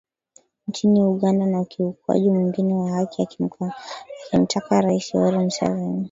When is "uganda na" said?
1.03-1.61